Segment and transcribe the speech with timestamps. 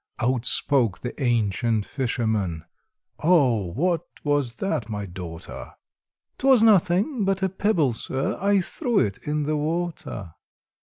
[0.19, 2.65] Out spoke the ancient fisherman,
[3.19, 5.73] "Oh, what was that, my daughter?"
[6.39, 10.33] "'T was nothing but a pebble, sir, I threw into the water."